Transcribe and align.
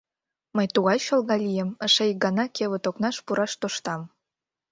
—Мый 0.55 0.67
тугай 0.73 0.97
чолга 1.05 1.35
лийым— 1.45 1.69
эше 1.85 2.03
ик 2.11 2.17
гана 2.25 2.45
кевыт 2.55 2.83
окнаш 2.89 3.15
пураш 3.25 3.51
тоштам! 3.61 4.01